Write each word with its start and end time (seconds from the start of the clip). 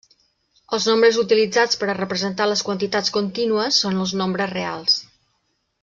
Els 0.77 0.85
nombres 0.91 1.19
utilitzats 1.23 1.77
per 1.83 1.89
a 1.93 1.97
representar 1.99 2.47
les 2.53 2.65
quantitats 2.71 3.15
contínues 3.19 3.81
són 3.85 4.01
els 4.07 4.15
nombres 4.23 4.53
reals. 4.59 4.99